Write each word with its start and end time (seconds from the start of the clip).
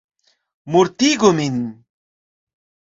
Mortigu 0.71 1.31
min! 1.37 1.57